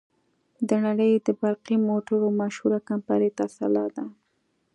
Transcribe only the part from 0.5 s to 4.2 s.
د نړې د برقی موټرو مشهوره کمپنۍ ټسلا ده.